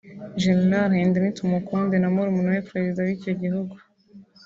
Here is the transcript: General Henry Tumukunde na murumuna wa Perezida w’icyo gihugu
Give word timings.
General 0.41 0.89
Henry 0.97 1.29
Tumukunde 1.37 1.95
na 1.99 2.09
murumuna 2.13 2.49
wa 2.55 2.65
Perezida 2.69 2.99
w’icyo 3.07 3.33
gihugu 3.41 3.75